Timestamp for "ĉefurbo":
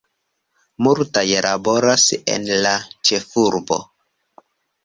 3.11-3.79